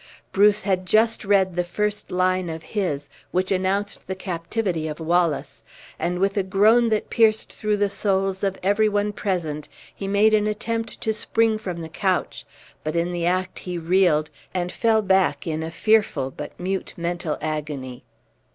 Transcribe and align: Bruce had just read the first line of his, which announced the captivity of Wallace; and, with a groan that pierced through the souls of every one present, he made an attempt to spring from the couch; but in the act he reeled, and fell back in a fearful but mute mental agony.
Bruce 0.31 0.63
had 0.63 0.87
just 0.87 1.23
read 1.23 1.55
the 1.55 1.63
first 1.63 2.09
line 2.11 2.49
of 2.49 2.63
his, 2.73 3.07
which 3.29 3.51
announced 3.51 4.07
the 4.07 4.15
captivity 4.15 4.87
of 4.87 4.99
Wallace; 4.99 5.61
and, 5.99 6.17
with 6.17 6.35
a 6.37 6.41
groan 6.41 6.89
that 6.89 7.11
pierced 7.11 7.53
through 7.53 7.77
the 7.77 7.87
souls 7.87 8.43
of 8.43 8.57
every 8.63 8.89
one 8.89 9.13
present, 9.13 9.69
he 9.93 10.07
made 10.07 10.33
an 10.33 10.47
attempt 10.47 10.99
to 11.01 11.13
spring 11.13 11.59
from 11.59 11.81
the 11.83 11.87
couch; 11.87 12.47
but 12.83 12.95
in 12.95 13.13
the 13.13 13.27
act 13.27 13.59
he 13.59 13.77
reeled, 13.77 14.31
and 14.55 14.71
fell 14.71 15.03
back 15.03 15.45
in 15.45 15.61
a 15.61 15.69
fearful 15.69 16.31
but 16.31 16.59
mute 16.59 16.95
mental 16.97 17.37
agony. 17.39 18.03